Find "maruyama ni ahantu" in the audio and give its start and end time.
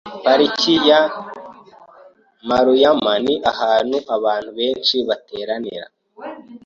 2.47-3.97